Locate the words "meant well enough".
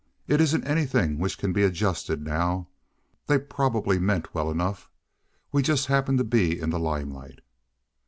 3.99-4.89